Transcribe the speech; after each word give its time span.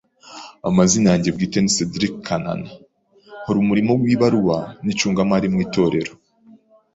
Amazina 0.69 1.07
yanjye 1.13 1.29
bwite 1.35 1.57
ni 1.61 1.71
Cedric 1.75 2.13
KANANA 2.27 2.67
,nkora 3.39 3.57
umurim 3.63 3.87
o 3.93 3.95
w’ibarura 4.03 4.57
n’icungamari 4.83 5.47
mu 5.53 5.59
itorero 5.65 6.13